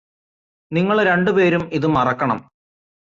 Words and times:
നിങ്ങളു 0.71 1.03
രണ്ടു 1.03 1.31
പേരും 1.31 1.69
ഇത് 1.73 1.87
മറക്കണം 1.87 2.39